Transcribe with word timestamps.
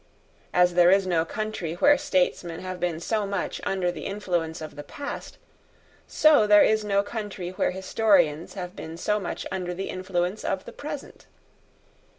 As 0.51 0.73
there 0.73 0.89
is 0.89 1.05
no 1.05 1.23
country 1.25 1.75
where 1.75 1.95
statesmen 1.95 2.61
have 2.61 2.79
been 2.79 2.99
so 2.99 3.27
much 3.27 3.61
under 3.63 3.91
the 3.91 4.07
influence 4.07 4.59
of 4.59 4.75
the 4.75 4.81
past, 4.83 5.37
so 6.07 6.47
there 6.47 6.63
is 6.63 6.83
no 6.83 7.03
country 7.03 7.51
where 7.51 7.69
historians 7.69 8.55
have 8.55 8.75
been 8.75 8.97
so 8.97 9.19
much 9.19 9.45
under 9.51 9.75
the 9.75 9.89
influence 9.89 10.43
of 10.43 10.65
the 10.65 10.73
present. 10.73 11.27